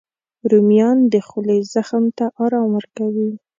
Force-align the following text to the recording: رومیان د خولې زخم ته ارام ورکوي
رومیان 0.51 0.97
د 1.13 1.15
خولې 1.27 1.57
زخم 1.73 2.03
ته 2.17 2.25
ارام 2.43 2.69
ورکوي 2.77 3.31